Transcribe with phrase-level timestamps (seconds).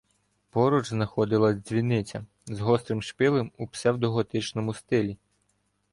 [0.49, 5.17] Поруч знаходилась дзвіниця з гострим шпилем у псевдоготичному стилі.